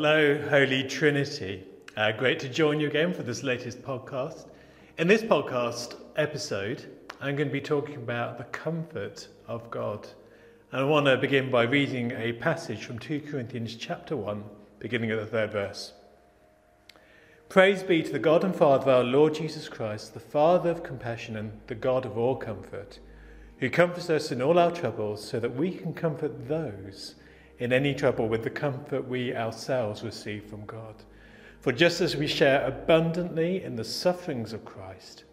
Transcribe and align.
hello, 0.00 0.40
Holy 0.48 0.84
Trinity. 0.84 1.64
Uh, 1.96 2.12
great 2.12 2.38
to 2.38 2.48
join 2.48 2.78
you 2.78 2.86
again 2.86 3.12
for 3.12 3.24
this 3.24 3.42
latest 3.42 3.82
podcast. 3.82 4.46
In 4.96 5.08
this 5.08 5.22
podcast 5.22 5.96
episode, 6.14 6.84
I'm 7.20 7.34
going 7.34 7.48
to 7.48 7.52
be 7.52 7.60
talking 7.60 7.96
about 7.96 8.38
the 8.38 8.44
comfort 8.44 9.26
of 9.48 9.68
God. 9.72 10.06
And 10.70 10.82
I 10.82 10.84
want 10.84 11.06
to 11.06 11.16
begin 11.16 11.50
by 11.50 11.64
reading 11.64 12.12
a 12.12 12.32
passage 12.34 12.84
from 12.84 13.00
2 13.00 13.22
Corinthians 13.22 13.74
chapter 13.74 14.16
1, 14.16 14.44
beginning 14.78 15.10
at 15.10 15.18
the 15.18 15.26
third 15.26 15.50
verse. 15.50 15.94
Praise 17.48 17.82
be 17.82 18.00
to 18.04 18.12
the 18.12 18.20
God 18.20 18.44
and 18.44 18.54
Father 18.54 18.82
of 18.82 18.88
our 18.88 19.02
Lord 19.02 19.34
Jesus 19.34 19.68
Christ, 19.68 20.14
the 20.14 20.20
Father 20.20 20.70
of 20.70 20.84
compassion 20.84 21.36
and 21.36 21.60
the 21.66 21.74
God 21.74 22.06
of 22.06 22.16
all 22.16 22.36
comfort, 22.36 23.00
who 23.58 23.68
comforts 23.68 24.08
us 24.10 24.30
in 24.30 24.40
all 24.42 24.60
our 24.60 24.70
troubles 24.70 25.28
so 25.28 25.40
that 25.40 25.56
we 25.56 25.72
can 25.72 25.92
comfort 25.92 26.46
those 26.46 27.16
in 27.58 27.72
any 27.72 27.94
trouble 27.94 28.28
with 28.28 28.44
the 28.44 28.50
comfort 28.50 29.06
we 29.06 29.34
ourselves 29.34 30.02
receive 30.02 30.44
from 30.44 30.64
God. 30.66 30.94
For 31.60 31.72
just 31.72 32.00
as 32.00 32.16
we 32.16 32.26
share 32.26 32.64
abundantly 32.64 33.62
in 33.64 33.74
the 33.74 33.84
sufferings 33.84 34.52
of 34.52 34.64
Christ, 34.64 35.24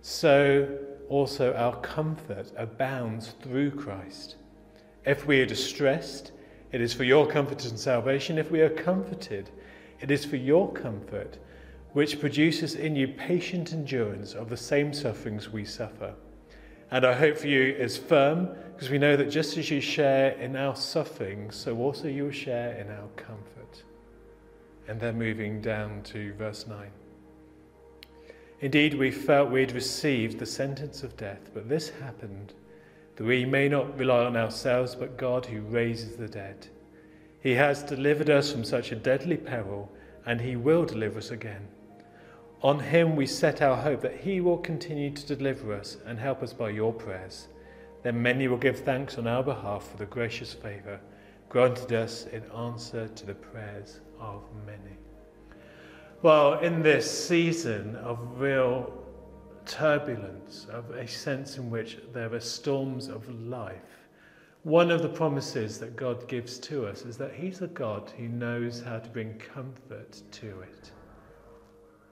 so 0.00 0.78
also 1.08 1.54
our 1.54 1.76
comfort 1.80 2.52
abounds 2.56 3.34
through 3.42 3.72
Christ. 3.72 4.36
If 5.04 5.26
we 5.26 5.40
are 5.40 5.46
distressed, 5.46 6.32
it 6.72 6.80
is 6.80 6.94
for 6.94 7.04
your 7.04 7.26
comfort 7.26 7.64
and 7.64 7.78
salvation. 7.78 8.38
If 8.38 8.50
we 8.50 8.60
are 8.60 8.70
comforted, 8.70 9.50
it 10.00 10.10
is 10.10 10.24
for 10.24 10.36
your 10.36 10.72
comfort, 10.72 11.38
which 11.92 12.20
produces 12.20 12.74
in 12.74 12.94
you 12.94 13.08
patient 13.08 13.72
endurance 13.72 14.34
of 14.34 14.48
the 14.48 14.56
same 14.56 14.92
sufferings 14.92 15.50
we 15.50 15.64
suffer. 15.64 16.14
And 16.90 17.04
our 17.04 17.14
hope 17.14 17.36
for 17.36 17.48
you 17.48 17.74
is 17.74 17.96
firm 17.98 18.48
because 18.72 18.90
we 18.90 18.98
know 18.98 19.16
that 19.16 19.30
just 19.30 19.56
as 19.56 19.70
you 19.70 19.80
share 19.80 20.30
in 20.32 20.56
our 20.56 20.76
suffering, 20.76 21.50
so 21.50 21.76
also 21.78 22.08
you 22.08 22.24
will 22.24 22.30
share 22.30 22.74
in 22.76 22.88
our 22.90 23.08
comfort. 23.16 23.82
And 24.86 24.98
then 25.00 25.18
moving 25.18 25.60
down 25.60 26.02
to 26.04 26.32
verse 26.34 26.66
9. 26.66 26.90
Indeed, 28.60 28.94
we 28.94 29.10
felt 29.10 29.50
we 29.50 29.60
had 29.60 29.72
received 29.72 30.38
the 30.38 30.46
sentence 30.46 31.02
of 31.02 31.16
death, 31.16 31.50
but 31.54 31.68
this 31.68 31.90
happened 31.90 32.54
that 33.16 33.24
we 33.24 33.44
may 33.44 33.68
not 33.68 33.98
rely 33.98 34.24
on 34.24 34.36
ourselves, 34.36 34.94
but 34.94 35.16
God 35.16 35.44
who 35.44 35.60
raises 35.60 36.16
the 36.16 36.28
dead. 36.28 36.68
He 37.40 37.52
has 37.54 37.82
delivered 37.82 38.30
us 38.30 38.50
from 38.50 38.64
such 38.64 38.90
a 38.92 38.96
deadly 38.96 39.36
peril, 39.36 39.92
and 40.24 40.40
He 40.40 40.56
will 40.56 40.84
deliver 40.84 41.18
us 41.18 41.30
again. 41.30 41.68
On 42.62 42.80
him 42.80 43.14
we 43.14 43.26
set 43.26 43.62
our 43.62 43.76
hope 43.76 44.00
that 44.00 44.16
he 44.16 44.40
will 44.40 44.58
continue 44.58 45.10
to 45.10 45.36
deliver 45.36 45.72
us 45.72 45.96
and 46.06 46.18
help 46.18 46.42
us 46.42 46.52
by 46.52 46.70
your 46.70 46.92
prayers. 46.92 47.48
Then 48.02 48.20
many 48.20 48.48
will 48.48 48.56
give 48.56 48.80
thanks 48.80 49.16
on 49.16 49.26
our 49.26 49.42
behalf 49.42 49.90
for 49.90 49.96
the 49.96 50.06
gracious 50.06 50.52
favour 50.52 51.00
granted 51.48 51.92
us 51.92 52.26
in 52.26 52.42
answer 52.50 53.08
to 53.08 53.26
the 53.26 53.34
prayers 53.34 54.00
of 54.20 54.42
many. 54.66 54.96
Well, 56.22 56.58
in 56.58 56.82
this 56.82 57.08
season 57.26 57.96
of 57.96 58.18
real 58.40 58.92
turbulence, 59.64 60.66
of 60.70 60.90
a 60.90 61.06
sense 61.06 61.58
in 61.58 61.70
which 61.70 61.98
there 62.12 62.32
are 62.34 62.40
storms 62.40 63.08
of 63.08 63.28
life, 63.40 64.08
one 64.64 64.90
of 64.90 65.02
the 65.02 65.08
promises 65.08 65.78
that 65.78 65.96
God 65.96 66.26
gives 66.28 66.58
to 66.60 66.86
us 66.86 67.02
is 67.02 67.16
that 67.18 67.32
He's 67.32 67.62
a 67.62 67.68
God 67.68 68.12
who 68.18 68.28
knows 68.28 68.82
how 68.82 68.98
to 68.98 69.08
bring 69.08 69.34
comfort 69.34 70.20
to 70.32 70.60
it. 70.60 70.90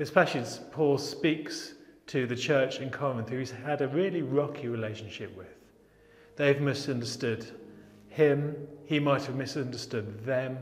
This 0.00 0.10
passage, 0.10 0.62
Paul 0.70 0.96
speaks 0.96 1.74
to 2.06 2.26
the 2.26 2.34
church 2.34 2.80
in 2.80 2.88
Corinth, 2.88 3.28
who 3.28 3.36
he's 3.36 3.50
had 3.50 3.82
a 3.82 3.88
really 3.88 4.22
rocky 4.22 4.66
relationship 4.66 5.36
with. 5.36 5.54
They've 6.36 6.58
misunderstood 6.58 7.44
him, 8.08 8.56
he 8.86 8.98
might 8.98 9.24
have 9.24 9.36
misunderstood 9.36 10.24
them, 10.24 10.56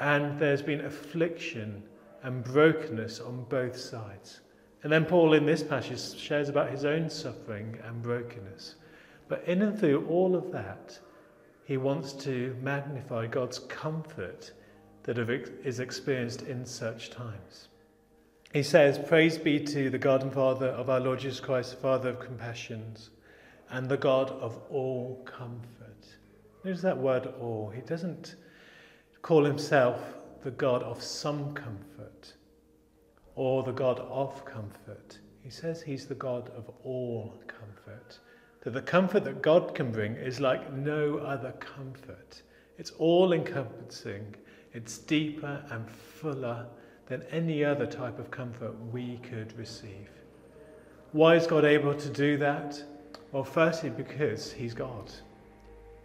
and 0.00 0.38
there's 0.38 0.60
been 0.60 0.82
affliction 0.84 1.82
and 2.22 2.44
brokenness 2.44 3.20
on 3.20 3.46
both 3.48 3.74
sides. 3.74 4.40
And 4.82 4.92
then 4.92 5.06
Paul, 5.06 5.32
in 5.32 5.46
this 5.46 5.62
passage, 5.62 6.20
shares 6.20 6.50
about 6.50 6.68
his 6.68 6.84
own 6.84 7.08
suffering 7.08 7.78
and 7.84 8.02
brokenness. 8.02 8.74
But 9.28 9.44
in 9.46 9.62
and 9.62 9.80
through 9.80 10.06
all 10.08 10.36
of 10.36 10.52
that, 10.52 10.98
he 11.64 11.78
wants 11.78 12.12
to 12.24 12.54
magnify 12.60 13.28
God's 13.28 13.60
comfort 13.60 14.52
that 15.04 15.18
is 15.18 15.80
experienced 15.80 16.42
in 16.42 16.66
such 16.66 17.08
times. 17.08 17.68
He 18.52 18.62
says, 18.62 18.98
Praise 18.98 19.36
be 19.36 19.60
to 19.60 19.90
the 19.90 19.98
God 19.98 20.22
and 20.22 20.32
Father 20.32 20.68
of 20.68 20.88
our 20.88 21.00
Lord 21.00 21.18
Jesus 21.18 21.38
Christ, 21.38 21.78
Father 21.80 22.10
of 22.10 22.20
compassions, 22.20 23.10
and 23.68 23.88
the 23.88 23.98
God 23.98 24.30
of 24.30 24.58
all 24.70 25.22
comfort. 25.26 26.06
There's 26.64 26.80
that 26.80 26.96
word 26.96 27.26
all. 27.40 27.68
He 27.68 27.82
doesn't 27.82 28.36
call 29.20 29.44
himself 29.44 30.00
the 30.42 30.50
God 30.50 30.82
of 30.82 31.02
some 31.02 31.52
comfort 31.52 32.32
or 33.34 33.62
the 33.62 33.72
God 33.72 34.00
of 34.00 34.42
comfort. 34.46 35.18
He 35.42 35.50
says 35.50 35.82
he's 35.82 36.06
the 36.06 36.14
God 36.14 36.50
of 36.56 36.70
all 36.84 37.34
comfort. 37.46 38.18
That 38.62 38.70
the 38.70 38.82
comfort 38.82 39.24
that 39.24 39.42
God 39.42 39.74
can 39.74 39.92
bring 39.92 40.14
is 40.14 40.40
like 40.40 40.72
no 40.72 41.18
other 41.18 41.52
comfort. 41.60 42.42
It's 42.78 42.92
all 42.92 43.34
encompassing, 43.34 44.34
it's 44.72 44.96
deeper 44.96 45.62
and 45.70 45.88
fuller 45.90 46.66
than 47.08 47.22
any 47.32 47.64
other 47.64 47.86
type 47.86 48.18
of 48.18 48.30
comfort 48.30 48.74
we 48.92 49.18
could 49.18 49.56
receive. 49.58 50.08
Why 51.12 51.36
is 51.36 51.46
God 51.46 51.64
able 51.64 51.94
to 51.94 52.08
do 52.10 52.36
that? 52.36 52.82
Well, 53.32 53.44
firstly, 53.44 53.88
because 53.88 54.52
He's 54.52 54.74
God. 54.74 55.10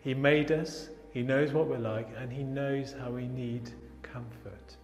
He 0.00 0.14
made 0.14 0.52
us, 0.52 0.88
He 1.12 1.22
knows 1.22 1.52
what 1.52 1.66
we're 1.66 1.78
like, 1.78 2.08
and 2.18 2.32
He 2.32 2.44
knows 2.44 2.94
how 2.98 3.10
we 3.10 3.26
need 3.26 3.70
comfort. 4.02 4.76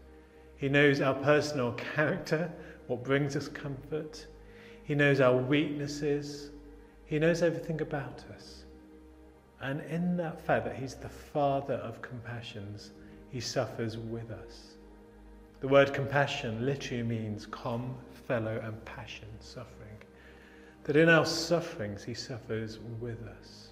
He 0.56 0.68
knows 0.68 1.00
our 1.00 1.14
personal 1.14 1.72
character, 1.72 2.50
what 2.88 3.04
brings 3.04 3.36
us 3.36 3.46
comfort. 3.46 4.26
He 4.82 4.96
knows 4.96 5.20
our 5.20 5.36
weaknesses. 5.36 6.50
He 7.06 7.20
knows 7.20 7.42
everything 7.42 7.80
about 7.80 8.24
us. 8.34 8.64
And 9.60 9.82
in 9.82 10.16
that 10.16 10.40
fact 10.40 10.64
that 10.64 10.74
He's 10.74 10.94
the 10.94 11.08
Father 11.08 11.74
of 11.74 12.02
compassions, 12.02 12.90
He 13.30 13.38
suffers 13.38 13.96
with 13.96 14.32
us. 14.32 14.77
The 15.60 15.68
word 15.68 15.92
compassion 15.92 16.64
literally 16.64 17.02
means 17.02 17.46
com, 17.46 17.96
fellow, 18.28 18.60
and 18.62 18.84
passion, 18.84 19.28
suffering. 19.40 19.96
That 20.84 20.96
in 20.96 21.08
our 21.08 21.26
sufferings, 21.26 22.04
he 22.04 22.14
suffers 22.14 22.78
with 23.00 23.26
us. 23.26 23.68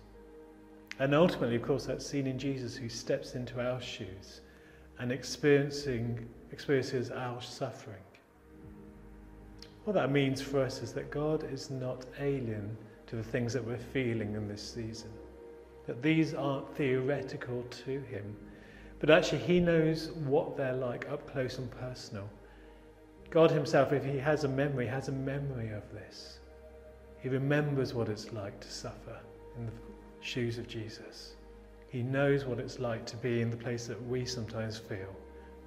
And 0.98 1.14
ultimately, 1.14 1.56
of 1.56 1.62
course, 1.62 1.86
that's 1.86 2.04
seen 2.04 2.26
in 2.26 2.38
Jesus 2.38 2.74
who 2.74 2.88
steps 2.88 3.34
into 3.34 3.60
our 3.60 3.80
shoes 3.80 4.40
and 4.98 5.12
experiencing, 5.12 6.26
experiences 6.52 7.10
our 7.10 7.40
suffering. 7.40 8.02
What 9.84 9.92
that 9.92 10.10
means 10.10 10.40
for 10.40 10.60
us 10.60 10.82
is 10.82 10.92
that 10.94 11.10
God 11.10 11.44
is 11.52 11.70
not 11.70 12.06
alien 12.18 12.76
to 13.06 13.16
the 13.16 13.22
things 13.22 13.52
that 13.52 13.64
we're 13.64 13.78
feeling 13.78 14.34
in 14.34 14.48
this 14.48 14.62
season. 14.62 15.10
That 15.86 16.02
these 16.02 16.34
aren't 16.34 16.74
theoretical 16.76 17.62
to 17.84 18.00
Him, 18.00 18.36
but 18.98 19.10
actually, 19.10 19.38
He 19.38 19.60
knows 19.60 20.10
what 20.24 20.56
they're 20.56 20.72
like 20.72 21.08
up 21.10 21.30
close 21.30 21.58
and 21.58 21.70
personal. 21.70 22.28
God 23.30 23.50
Himself, 23.50 23.92
if 23.92 24.04
He 24.04 24.18
has 24.18 24.44
a 24.44 24.48
memory, 24.48 24.86
has 24.86 25.08
a 25.08 25.12
memory 25.12 25.70
of 25.70 25.82
this. 25.92 26.38
He 27.18 27.28
remembers 27.28 27.92
what 27.92 28.08
it's 28.08 28.32
like 28.32 28.60
to 28.60 28.70
suffer 28.70 29.18
in 29.56 29.66
the 29.66 29.72
shoes 30.20 30.58
of 30.58 30.68
Jesus. 30.68 31.34
He 31.88 32.02
knows 32.02 32.44
what 32.44 32.58
it's 32.58 32.78
like 32.78 33.06
to 33.06 33.16
be 33.16 33.40
in 33.40 33.50
the 33.50 33.56
place 33.56 33.86
that 33.86 34.06
we 34.06 34.24
sometimes 34.24 34.78
feel 34.78 35.14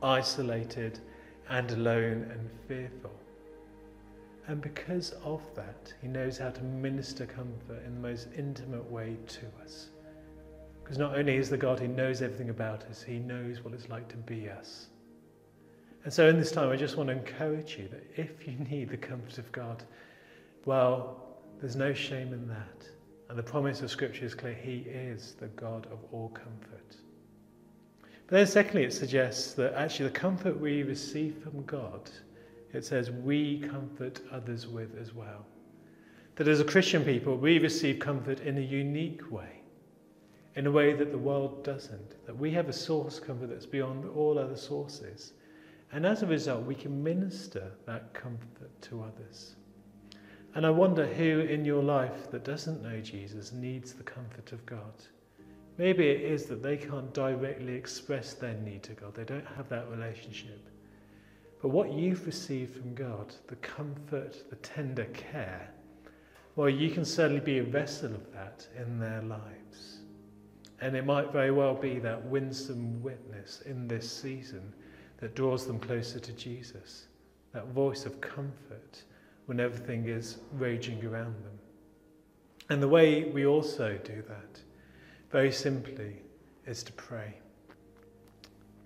isolated 0.01 0.99
and 1.49 1.69
alone 1.71 2.29
and 2.31 2.49
fearful. 2.67 3.11
And 4.47 4.61
because 4.61 5.13
of 5.23 5.41
that, 5.55 5.93
He 6.01 6.07
knows 6.07 6.37
how 6.37 6.49
to 6.49 6.63
minister 6.63 7.25
comfort 7.25 7.83
in 7.85 7.95
the 7.95 8.07
most 8.07 8.27
intimate 8.35 8.89
way 8.89 9.17
to 9.27 9.45
us. 9.63 9.89
Because 10.89 10.97
not 10.97 11.15
only 11.15 11.35
is 11.35 11.51
the 11.51 11.57
God 11.57 11.79
who 11.79 11.87
knows 11.87 12.23
everything 12.23 12.49
about 12.49 12.83
us, 12.85 13.03
he 13.03 13.19
knows 13.19 13.63
what 13.63 13.75
it's 13.75 13.89
like 13.89 14.07
to 14.07 14.17
be 14.17 14.49
us. 14.49 14.87
And 16.03 16.11
so 16.11 16.27
in 16.27 16.39
this 16.39 16.51
time, 16.51 16.71
I 16.71 16.77
just 16.77 16.97
want 16.97 17.09
to 17.09 17.13
encourage 17.13 17.77
you 17.77 17.87
that 17.89 18.03
if 18.15 18.47
you 18.47 18.53
need 18.71 18.89
the 18.89 18.97
comfort 18.97 19.37
of 19.37 19.51
God, 19.51 19.83
well, 20.65 21.37
there's 21.61 21.75
no 21.75 21.93
shame 21.93 22.33
in 22.33 22.47
that. 22.47 22.89
And 23.29 23.37
the 23.37 23.43
promise 23.43 23.83
of 23.83 23.91
Scripture 23.91 24.25
is 24.25 24.33
clear 24.33 24.55
He 24.55 24.77
is 24.77 25.35
the 25.39 25.49
God 25.49 25.85
of 25.91 25.99
all 26.11 26.29
comfort. 26.29 26.95
But 28.25 28.37
then, 28.37 28.47
secondly, 28.47 28.83
it 28.83 28.91
suggests 28.91 29.53
that 29.53 29.75
actually 29.75 30.09
the 30.09 30.15
comfort 30.15 30.59
we 30.59 30.81
receive 30.81 31.37
from 31.43 31.65
God, 31.65 32.09
it 32.73 32.83
says 32.83 33.11
we 33.11 33.59
comfort 33.59 34.21
others 34.31 34.65
with 34.65 34.99
as 34.99 35.13
well. 35.13 35.45
That 36.37 36.47
as 36.47 36.61
a 36.61 36.65
Christian 36.65 37.05
people, 37.05 37.37
we 37.37 37.59
receive 37.59 37.99
comfort 37.99 38.39
in 38.39 38.57
a 38.57 38.61
unique 38.61 39.31
way 39.31 39.58
in 40.55 40.67
a 40.67 40.71
way 40.71 40.93
that 40.93 41.11
the 41.11 41.17
world 41.17 41.63
doesn't. 41.63 42.25
That 42.25 42.37
we 42.37 42.51
have 42.51 42.69
a 42.69 42.73
source 42.73 43.19
comfort 43.19 43.47
that's 43.47 43.65
beyond 43.65 44.05
all 44.05 44.37
other 44.37 44.57
sources. 44.57 45.33
And 45.91 46.05
as 46.05 46.21
a 46.21 46.27
result, 46.27 46.65
we 46.65 46.75
can 46.75 47.03
minister 47.03 47.71
that 47.85 48.13
comfort 48.13 48.81
to 48.83 49.03
others. 49.03 49.55
And 50.55 50.65
I 50.65 50.69
wonder 50.71 51.05
who 51.05 51.41
in 51.41 51.63
your 51.63 51.83
life 51.83 52.31
that 52.31 52.43
doesn't 52.43 52.81
know 52.81 52.99
Jesus 53.01 53.51
needs 53.51 53.93
the 53.93 54.03
comfort 54.03 54.51
of 54.51 54.65
God. 54.65 54.93
Maybe 55.77 56.09
it 56.09 56.21
is 56.21 56.45
that 56.47 56.61
they 56.61 56.75
can't 56.75 57.13
directly 57.13 57.73
express 57.73 58.33
their 58.33 58.55
need 58.55 58.83
to 58.83 58.93
God, 58.93 59.15
they 59.15 59.23
don't 59.23 59.47
have 59.55 59.69
that 59.69 59.89
relationship. 59.89 60.59
But 61.61 61.69
what 61.69 61.93
you've 61.93 62.25
received 62.25 62.75
from 62.75 62.93
God, 62.95 63.33
the 63.47 63.55
comfort, 63.57 64.49
the 64.49 64.55
tender 64.57 65.05
care, 65.05 65.69
well, 66.55 66.69
you 66.69 66.89
can 66.89 67.05
certainly 67.05 67.41
be 67.41 67.59
a 67.59 67.63
vessel 67.63 68.13
of 68.13 68.33
that 68.33 68.67
in 68.77 68.99
their 68.99 69.21
lives. 69.21 69.98
And 70.81 70.95
it 70.95 71.05
might 71.05 71.31
very 71.31 71.51
well 71.51 71.73
be 71.73 71.99
that 71.99 72.23
winsome 72.25 73.01
witness 73.01 73.61
in 73.65 73.87
this 73.87 74.09
season 74.09 74.73
that 75.17 75.35
draws 75.35 75.67
them 75.67 75.79
closer 75.79 76.19
to 76.19 76.31
Jesus, 76.33 77.07
that 77.53 77.67
voice 77.67 78.05
of 78.05 78.21
comfort 78.21 79.03
when 79.45 79.59
everything 79.59 80.07
is 80.07 80.37
raging 80.53 81.03
around 81.05 81.35
them. 81.43 81.59
And 82.69 82.81
the 82.81 82.87
way 82.87 83.25
we 83.25 83.45
also 83.45 83.97
do 84.03 84.23
that, 84.27 84.61
very 85.31 85.51
simply, 85.51 86.21
is 86.65 86.83
to 86.83 86.93
pray. 86.93 87.33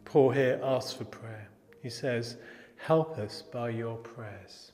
Paul 0.05 0.31
here 0.31 0.59
asks 0.63 0.93
for 0.93 1.05
prayer. 1.05 1.49
He 1.81 1.89
says, 1.89 2.37
Help 2.77 3.17
us 3.17 3.41
by 3.41 3.69
your 3.69 3.97
prayers. 3.97 4.71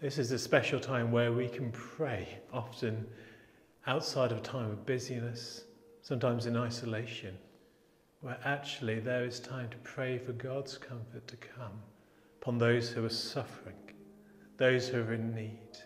This 0.00 0.18
is 0.18 0.30
a 0.30 0.38
special 0.38 0.80
time 0.80 1.10
where 1.10 1.32
we 1.32 1.48
can 1.48 1.70
pray, 1.72 2.38
often 2.52 3.06
outside 3.86 4.32
of 4.32 4.38
a 4.38 4.42
time 4.42 4.70
of 4.70 4.86
busyness, 4.86 5.64
sometimes 6.10 6.46
in 6.46 6.56
isolation, 6.56 7.38
where 8.20 8.36
actually 8.44 8.98
there 8.98 9.24
is 9.24 9.38
time 9.38 9.68
to 9.70 9.76
pray 9.84 10.18
for 10.18 10.32
God's 10.32 10.76
comfort 10.76 11.28
to 11.28 11.36
come 11.36 11.80
upon 12.42 12.58
those 12.58 12.90
who 12.90 13.04
are 13.04 13.08
suffering, 13.08 13.76
those 14.56 14.88
who 14.88 15.02
are 15.02 15.14
in 15.14 15.32
need, 15.32 15.78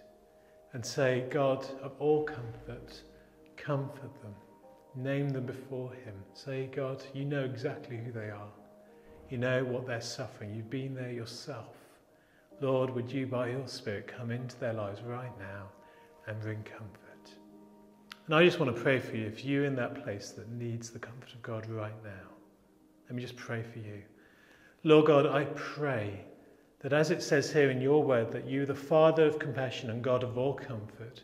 and 0.73 0.83
say, 0.83 1.27
God 1.31 1.67
of 1.83 1.93
all 1.99 2.25
comfort, 2.25 3.03
comfort 3.59 4.23
them. 4.23 4.35
Name 4.97 5.29
them 5.29 5.45
before 5.45 5.93
Him. 5.93 6.15
Say, 6.33 6.71
God, 6.75 7.05
you 7.13 7.27
know 7.27 7.45
exactly 7.45 7.99
who 7.99 8.11
they 8.11 8.31
are. 8.31 8.53
You 9.29 9.37
know 9.37 9.63
what 9.63 9.87
they're 9.87 10.01
suffering. 10.01 10.55
You've 10.55 10.71
been 10.71 10.95
there 10.95 11.13
yourself. 11.13 11.77
Lord, 12.63 12.89
would 12.95 13.13
you, 13.13 13.27
by 13.27 13.49
your 13.49 13.69
Spirit, 13.69 14.09
come 14.09 14.31
into 14.31 14.59
their 14.59 14.73
lives 14.73 15.03
right 15.03 15.39
now 15.39 15.67
and 16.27 16.41
bring 16.41 16.63
comfort? 16.63 17.14
And 18.27 18.35
I 18.35 18.43
just 18.45 18.59
want 18.59 18.75
to 18.75 18.83
pray 18.83 19.01
for 19.01 19.17
you 19.17 19.27
if 19.27 19.45
you're 19.45 19.67
in 19.67 19.77
that 19.77 20.03
place 20.03 20.31
that 20.31 20.51
needs 20.51 20.91
the 20.91 20.99
comfort 20.99 21.33
of 21.35 21.43
God 21.43 21.69
right 21.69 22.03
now. 22.03 22.31
Let 23.07 23.17
me 23.17 23.21
just 23.21 23.37
pray 23.37 23.63
for 23.63 23.79
you. 23.81 24.03
Lord 24.83 25.07
God, 25.07 25.27
I 25.27 25.45
pray 25.55 26.25
that 26.81 26.95
as 26.95 27.11
it 27.11 27.23
says 27.23 27.53
here 27.53 27.71
in 27.71 27.83
your 27.83 28.03
word, 28.03 28.33
that 28.33 28.47
you, 28.47 28.65
the 28.65 28.75
Father 28.75 29.27
of 29.27 29.39
compassion 29.39 29.91
and 29.91 30.03
God 30.03 30.23
of 30.23 30.39
all 30.39 30.55
comfort, 30.55 31.23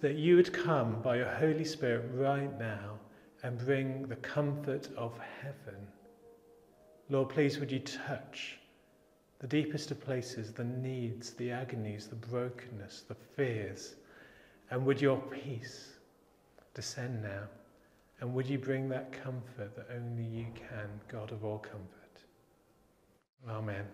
that 0.00 0.14
you 0.14 0.36
would 0.36 0.52
come 0.52 1.02
by 1.02 1.16
your 1.16 1.28
Holy 1.28 1.64
Spirit 1.64 2.10
right 2.14 2.58
now 2.58 2.98
and 3.42 3.58
bring 3.58 4.06
the 4.06 4.16
comfort 4.16 4.88
of 4.96 5.18
heaven. 5.40 5.86
Lord, 7.10 7.28
please 7.28 7.58
would 7.58 7.70
you 7.70 7.80
touch 7.80 8.58
the 9.38 9.46
deepest 9.46 9.90
of 9.90 10.00
places, 10.00 10.52
the 10.52 10.64
needs, 10.64 11.32
the 11.32 11.50
agonies, 11.50 12.06
the 12.06 12.14
brokenness, 12.14 13.02
the 13.08 13.16
fears, 13.36 13.96
and 14.70 14.86
would 14.86 15.00
your 15.00 15.18
peace 15.18 15.91
descend 16.74 17.22
now? 17.22 17.48
And 18.20 18.32
would 18.34 18.46
you 18.46 18.58
bring 18.58 18.88
that 18.90 19.12
comfort 19.12 19.74
that 19.76 19.88
only 19.94 20.24
you 20.24 20.46
can, 20.54 20.88
God 21.08 21.32
of 21.32 21.44
all 21.44 21.58
comfort? 21.58 21.88
Amen. 23.48 23.86